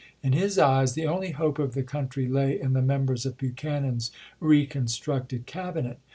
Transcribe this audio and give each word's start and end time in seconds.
In 0.23 0.33
his 0.33 0.57
eyes 0.57 0.93
the 0.95 1.05
only 1.05 1.29
hope 1.29 1.59
of 1.59 1.75
the 1.75 1.83
country 1.83 2.27
lay 2.27 2.59
in 2.59 2.73
the 2.73 2.81
members 2.81 3.23
of 3.27 3.37
Buchanan's 3.37 4.09
reconstructed 4.39 5.45
Cabinet. 5.45 5.99